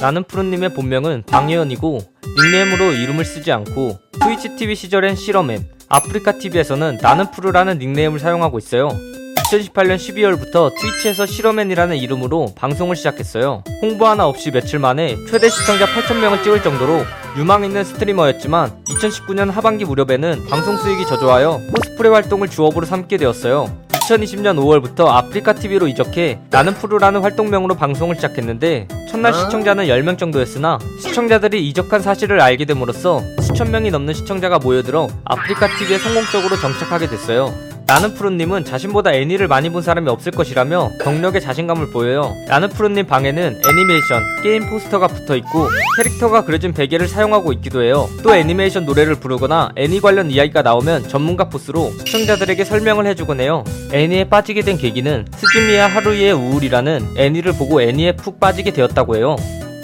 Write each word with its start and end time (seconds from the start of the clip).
나는 0.00 0.24
푸른님의 0.24 0.74
본명은 0.74 1.24
방예현이고 1.26 1.98
닉네임으로 2.42 2.92
이름을 2.92 3.24
쓰지 3.24 3.50
않고 3.50 3.98
트위치 4.20 4.54
TV 4.56 4.74
시절엔 4.74 5.16
실어맨, 5.16 5.68
아프리카 5.88 6.32
TV에서는 6.32 6.98
나는 7.00 7.30
푸르라는 7.30 7.78
닉네임을 7.78 8.18
사용하고 8.18 8.58
있어요. 8.58 8.90
2018년 9.36 9.96
12월부터 9.96 10.72
트위치에서 10.78 11.24
실어맨이라는 11.24 11.96
이름으로 11.96 12.52
방송을 12.56 12.96
시작했어요. 12.96 13.62
홍보 13.80 14.06
하나 14.06 14.26
없이 14.26 14.50
며칠 14.50 14.80
만에 14.80 15.16
최대 15.30 15.48
시청자 15.48 15.86
8,000명을 15.86 16.42
찍을 16.42 16.62
정도로 16.62 17.04
유망 17.38 17.64
있는 17.64 17.84
스트리머였지만 17.84 18.84
2019년 18.84 19.50
하반기 19.50 19.84
무렵에는 19.84 20.46
방송 20.46 20.76
수익이 20.76 21.06
저조하여 21.06 21.60
코스프레 21.74 22.08
활동을 22.08 22.48
주업으로 22.48 22.84
삼게 22.86 23.18
되었어요. 23.18 23.72
2020년 23.88 24.56
5월부터 24.58 25.06
아프리카 25.06 25.52
TV로 25.52 25.88
이적해 25.88 26.40
나는 26.50 26.74
푸르라는 26.74 27.22
활동명으로 27.22 27.76
방송을 27.76 28.16
시작했는데 28.16 28.88
첫날 29.08 29.32
시청자는 29.34 29.86
10명 29.86 30.18
정도였으나 30.18 30.78
시청자들이 31.00 31.66
이적한 31.68 32.00
사실을 32.00 32.40
알게 32.40 32.64
됨으로써 32.64 33.22
수천 33.40 33.70
명이 33.70 33.90
넘는 33.90 34.14
시청자가 34.14 34.58
모여들어 34.58 35.08
아프리카 35.24 35.68
TV에 35.78 35.98
성공적으로 35.98 36.56
정착하게 36.56 37.08
됐어요. 37.08 37.54
나는 37.86 38.14
푸른님은 38.14 38.64
자신보다 38.64 39.12
애니를 39.12 39.46
많이 39.46 39.70
본 39.70 39.80
사람이 39.80 40.10
없을 40.10 40.32
것이라며 40.32 40.90
경력에 41.02 41.38
자신감을 41.38 41.90
보여요. 41.90 42.34
나는 42.48 42.68
푸른님 42.68 43.06
방에는 43.06 43.60
애니메이션, 43.64 44.22
게임 44.42 44.68
포스터가 44.68 45.06
붙어 45.06 45.36
있고 45.36 45.68
캐릭터가 45.96 46.44
그려진 46.44 46.72
베개를 46.72 47.06
사용하고 47.06 47.52
있기도 47.54 47.84
해요. 47.84 48.08
또 48.24 48.34
애니메이션 48.34 48.86
노래를 48.86 49.14
부르거나 49.14 49.70
애니 49.76 50.00
관련 50.00 50.32
이야기가 50.32 50.62
나오면 50.62 51.08
전문가 51.08 51.48
포스로 51.48 51.92
시청자들에게 52.04 52.64
설명을 52.64 53.06
해주곤 53.06 53.40
해요. 53.40 53.62
애니에 53.92 54.24
빠지게 54.24 54.62
된 54.62 54.76
계기는 54.76 55.26
스즈미야 55.36 55.86
하루히의 55.86 56.32
우울이라는 56.32 57.14
애니를 57.16 57.52
보고 57.52 57.80
애니에 57.80 58.16
푹 58.16 58.40
빠지게 58.40 58.72
되었다고 58.72 59.16
해요. 59.16 59.36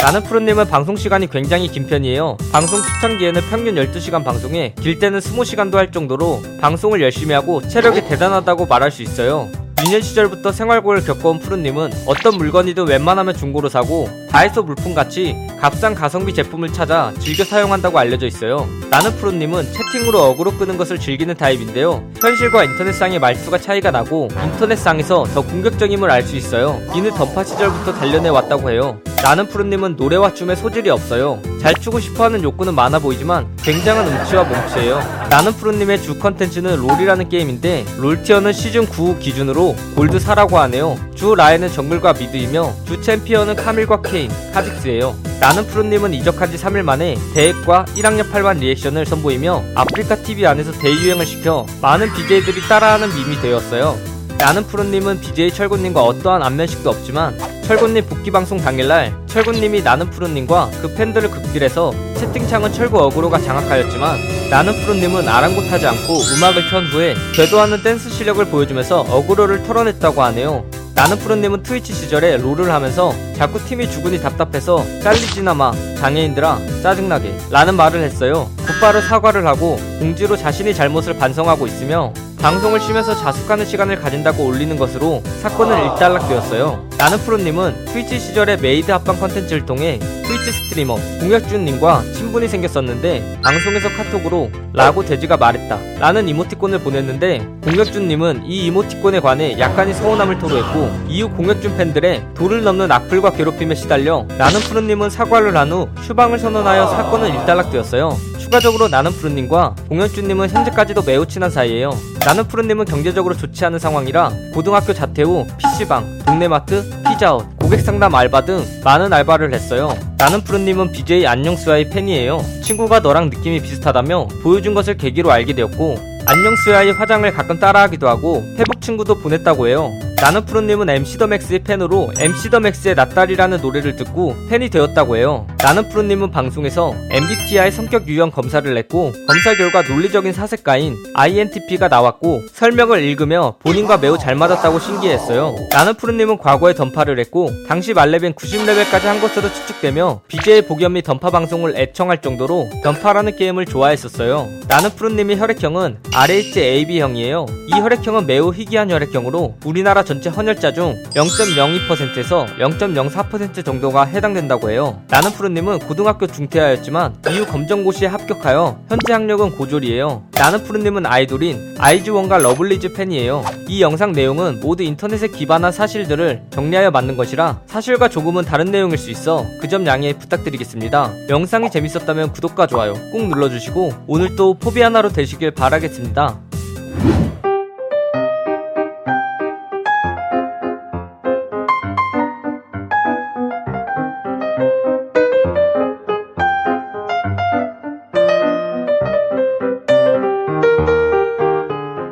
나는 0.03 0.21
푸른님은 0.25 0.67
방송 0.69 0.97
시간이 0.97 1.31
굉장히 1.31 1.69
긴 1.69 1.87
편이에요. 1.87 2.37
방송 2.51 2.83
초창기에는 2.83 3.41
평균 3.49 3.77
12시간 3.77 4.25
방송에 4.25 4.75
길 4.81 4.99
때는 4.99 5.21
20시간도 5.21 5.75
할 5.75 5.93
정도로 5.93 6.43
방송을 6.61 7.01
열심히 7.01 7.35
하고 7.35 7.63
체력이 7.63 8.09
대단하다고 8.09 8.67
말할 8.67 8.91
수 8.91 9.03
있어요. 9.03 9.49
유년 9.87 10.03
시절부터 10.03 10.51
생활고를 10.53 11.05
겪어온 11.05 11.39
푸른님은 11.39 11.91
어떤 12.07 12.37
물건이든 12.37 12.89
웬만하면 12.89 13.37
중고로 13.37 13.69
사고 13.69 14.09
다이소 14.31 14.65
물품같이 14.65 15.37
값싼 15.61 15.95
가성비 15.95 16.35
제품을 16.35 16.73
찾아 16.73 17.13
즐겨 17.21 17.45
사용한다고 17.45 17.97
알려져 17.99 18.27
있어요. 18.27 18.69
나는 18.91 19.15
푸른님은 19.17 19.67
채팅으로 19.73 20.21
어그로 20.21 20.53
끄는 20.53 20.79
것을 20.79 20.99
즐기는 20.99 21.33
타입인데요. 21.37 22.05
현실과 22.21 22.65
인터넷상의 22.65 23.21
말수가 23.21 23.59
차이가 23.59 23.93
나고 23.93 24.29
인터넷상에서 24.33 25.25
더 25.33 25.43
공격적임을 25.43 26.11
알 26.11 26.23
수 26.25 26.37
있어요. 26.37 26.81
이는 26.95 27.11
던파 27.13 27.45
시절부터 27.45 27.93
단련해 27.95 28.29
왔다고 28.31 28.71
해요. 28.71 29.01
나는 29.23 29.47
푸른님은 29.47 29.95
노래와 29.97 30.35
춤에 30.35 30.57
소질이 30.57 30.91
없어요. 30.91 31.41
잘 31.61 31.75
추고 31.75 32.01
싶어하는 32.01 32.43
욕구는 32.43 32.75
많아 32.75 32.99
보이지만 32.99 33.47
굉장한 33.59 34.09
음치와 34.09 34.43
몸치예요. 34.43 34.99
나는 35.31 35.53
푸른님의 35.53 36.03
주 36.03 36.19
컨텐츠는 36.19 36.77
롤이라는 36.77 37.29
게임인데 37.29 37.85
롤티어는 37.99 38.53
시즌 38.53 38.85
9 38.85 39.21
기준으로 39.21 39.77
골드 39.95 40.19
4라고 40.19 40.55
하네요. 40.55 40.99
주 41.15 41.37
라인은 41.37 41.69
정글과 41.71 42.15
미드이며 42.15 42.75
주 42.85 43.01
챔피언은 43.01 43.55
카밀과 43.55 44.03
케인, 44.03 44.29
카직스예요. 44.53 45.15
나는 45.39 45.67
푸른님은 45.69 46.15
이적한 46.15 46.51
지 46.51 46.57
3일 46.57 46.83
만에 46.83 47.17
대액과 47.33 47.87
1학년 47.97 48.29
8반 48.29 48.59
리액션을 48.59 49.07
선보이며 49.07 49.63
아프리카 49.77 50.17
TV 50.17 50.47
안에서 50.47 50.73
대유행을 50.73 51.27
시켜 51.27 51.65
많은 51.81 52.13
BJ들이 52.13 52.61
따라하는 52.63 53.09
밈이 53.15 53.41
되었어요. 53.41 54.12
나는 54.43 54.67
푸른님은 54.67 55.21
BJ 55.21 55.53
철구님과 55.53 56.03
어떠한 56.03 56.43
안면식도 56.43 56.91
없지만 56.91 57.39
철구님 57.63 58.05
복귀 58.07 58.33
방송 58.33 58.59
당일날 58.59 59.15
철구님이 59.29 59.83
나는 59.83 60.11
푸른님과 60.11 60.69
그 60.83 60.93
팬들을 60.97 61.31
극딜해서 61.31 61.93
채팅창은 62.17 62.73
철구 62.73 62.99
어그로가 63.05 63.39
장악하였지만 63.39 64.19
나는 64.51 64.73
푸른님은 64.81 65.29
아랑곳하지 65.29 65.87
않고 65.87 66.23
음악을 66.35 66.69
켠 66.71 66.87
후에 66.87 67.15
궤도하는 67.37 67.85
댄스 67.85 68.11
실력을 68.11 68.45
보여주면서 68.47 69.03
어그로를 69.03 69.63
털어냈다고 69.63 70.21
하네요. 70.25 70.65
나는 70.97 71.19
푸른님은 71.21 71.63
트위치 71.63 71.93
시절에 71.93 72.37
롤을 72.39 72.73
하면서 72.73 73.15
자꾸 73.37 73.65
팀이 73.65 73.89
죽으니 73.93 74.21
답답해서 74.21 74.85
잘리지나마 75.03 75.71
장애인들아 76.01 76.59
짜증나게 76.83 77.39
라는 77.51 77.77
말을 77.77 78.03
했어요. 78.03 78.51
곧바로 78.67 79.01
사과를 79.03 79.47
하고 79.47 79.77
공지로 80.01 80.37
자신이 80.37 80.75
잘못을 80.75 81.17
반성하고 81.17 81.69
있으며 81.69 82.13
방송을 82.43 82.81
쉬면서 82.81 83.15
자숙하는 83.15 83.65
시간을 83.65 84.01
가진다고 84.01 84.45
올리는 84.45 84.77
것으로 84.77 85.23
사건은 85.41 85.93
일단락되었어요. 85.93 86.89
나는 86.99 87.19
푸른님은 87.19 87.85
트위치 87.87 88.19
시절에 88.19 88.57
메이드 88.57 88.91
합방 88.91 89.19
컨텐츠를 89.21 89.65
통해 89.65 90.01
트위치 90.25 90.51
스트리머 90.51 90.97
공혁준님과 91.21 92.03
친분이 92.15 92.49
생겼었는데 92.49 93.39
방송에서 93.45 93.89
카톡으로 93.91 94.51
라고 94.73 95.05
돼지가 95.05 95.37
말했다 95.37 95.79
라는 96.01 96.29
이모티콘을 96.29 96.81
보냈는데 96.81 97.47
공혁준님은 97.63 98.45
이 98.47 98.67
이모티콘에 98.67 99.21
관해 99.21 99.57
약간의 99.59 99.95
서운함을 99.95 100.39
토로했고 100.41 100.91
이후 101.09 101.29
공혁준 101.31 101.77
팬들의 101.77 102.25
도를 102.35 102.65
넘는 102.65 102.91
악플과 102.91 103.31
괴롭힘에 103.33 103.75
시달려 103.77 104.27
나는 104.37 104.59
프로님은 104.61 105.11
사과를 105.11 105.57
한 105.57 105.71
후 105.73 105.89
휴방을 106.03 106.39
선언하여 106.41 106.87
사건은 106.89 107.35
일단락되었어요. 107.39 108.32
추가적으로 108.53 108.87
나는 108.87 109.13
푸른님과 109.13 109.77
공현주님은 109.89 110.51
현재까지도 110.51 111.05
매우 111.05 111.25
친한 111.27 111.49
사이예요. 111.49 111.99
나는 112.27 112.47
푸른님은 112.47 112.85
경제적으로 112.85 113.35
좋지 113.35 113.65
않은 113.65 113.79
상황이라 113.79 114.31
고등학교 114.53 114.93
자퇴 114.93 115.23
후 115.23 115.47
PC방, 115.57 116.19
동네마트, 116.27 116.85
피자헛, 117.09 117.47
고객상담 117.59 118.15
알바 118.15 118.45
등 118.45 118.63
많은 118.85 119.11
알바를 119.11 119.55
했어요. 119.55 119.97
나는 120.19 120.45
푸른님은 120.45 120.93
BJ 120.93 121.27
안녕수아의 121.27 121.89
팬이에요. 121.89 122.45
친구가 122.63 123.01
너랑 123.01 123.31
느낌이 123.31 123.63
비슷하다며 123.63 124.29
보여준 124.43 124.75
것을 124.75 124.99
계기로 124.99 125.33
알게 125.33 125.55
되었고 125.55 125.97
안녕수아의 126.27 126.93
화장을 126.93 127.33
가끔 127.33 127.59
따라하기도 127.59 128.07
하고 128.07 128.43
회복 128.59 128.83
친구도 128.83 129.21
보냈다고 129.21 129.69
해요. 129.69 129.91
나는 130.21 130.45
푸른님은 130.45 130.91
MC 130.91 131.17
더 131.17 131.27
맥스의 131.27 131.61
팬으로 131.61 132.13
MC 132.19 132.51
더 132.51 132.61
맥스의 132.61 132.97
낫다리라는 132.97 133.63
노래를 133.63 133.97
듣고 133.97 134.37
팬이 134.51 134.69
되었다고 134.69 135.17
해요. 135.17 135.47
나는 135.63 135.89
푸른님은 135.89 136.33
방송에서 136.33 136.93
MBTI 137.09 137.71
성격 137.71 138.09
유형 138.09 138.33
검사를 138.33 138.75
했고 138.75 139.13
검사 139.29 139.55
결과 139.55 139.83
논리적인 139.83 140.33
사색가인 140.33 140.97
INTP가 141.15 141.87
나왔고 141.87 142.43
설명을 142.53 143.05
읽으며 143.05 143.55
본인과 143.61 143.99
매우 143.99 144.19
잘 144.19 144.35
맞았다고 144.35 144.81
신기했어요. 144.81 145.55
나는 145.71 145.95
푸른님은 145.95 146.39
과거에 146.39 146.75
던파를 146.75 147.21
했고 147.21 147.51
당시 147.69 147.95
만레벨 147.95 148.33
90레벨까지 148.33 149.03
한 149.03 149.21
것으로 149.21 149.53
추측되며 149.53 150.23
BJ 150.27 150.63
복연 150.63 150.95
및 150.95 151.03
던파 151.03 151.31
방송을 151.31 151.77
애청할 151.77 152.23
정도로 152.23 152.69
던파라는 152.83 153.37
게임을 153.37 153.67
좋아했었어요. 153.67 154.49
나는 154.67 154.91
푸른님의 154.97 155.39
혈액형은 155.39 155.99
RH-AB형이에요. 156.13 157.47
이 157.69 157.73
혈액형은 157.73 158.27
매우 158.27 158.53
희귀한 158.53 158.91
혈액형으로 158.91 159.59
우리나라 159.65 160.03
전체 160.03 160.29
헌혈자 160.29 160.73
중 160.73 160.97
0.02%에서 161.15 162.47
0.04% 162.59 163.65
정도가 163.65 164.07
해당된다고 164.07 164.71
해요. 164.71 165.01
나는 165.09 165.31
푸른님은 165.53 165.81
고등학교 165.81 166.27
중퇴하였지만 166.27 167.17
이후 167.31 167.47
검정고시에 167.47 168.09
합격하여 168.09 168.81
현재 168.89 169.13
학력은 169.13 169.51
고졸이에요. 169.57 170.23
나는 170.33 170.63
푸른님은 170.65 171.05
아이돌인 171.05 171.77
아이즈원과 171.79 172.39
러블리즈 172.39 172.95
팬이에요. 172.95 173.45
이 173.69 173.83
영상 173.83 174.13
내용은 174.13 174.61
모두 174.61 174.83
인터넷에 174.83 175.29
기반한 175.29 175.71
사실들을 175.73 176.45
정리하여 176.51 176.91
만든 176.91 177.17
것이라 177.17 177.61
사실과 177.67 178.09
조금은 178.09 178.45
다른 178.45 178.67
내용일 178.71 178.97
수 178.99 179.11
있어 179.11 179.45
그 179.61 179.73
점 179.73 179.87
양해 179.87 180.13
부탁드리겠습니다. 180.13 181.11
영상이 181.31 181.71
재밌었다면 181.71 182.33
구독과 182.33 182.67
좋아요 182.67 182.93
꼭 183.11 183.27
눌러주시고 183.29 184.05
오늘도 184.07 184.55
포비한 184.59 184.91
하루 184.91 185.09
되시길 185.11 185.53
바라겠습니다. 185.53 186.39